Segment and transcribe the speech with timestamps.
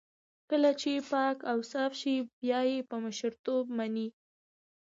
[0.49, 4.07] کله چې پاک اوصاف شي نو بيا يې په مشرتوب مني.